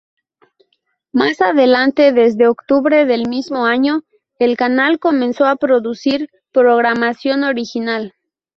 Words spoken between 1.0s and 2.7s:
Más adelante, desde